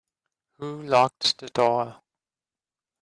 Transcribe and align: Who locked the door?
Who 0.57 0.81
locked 0.81 1.37
the 1.37 1.49
door? 1.49 2.01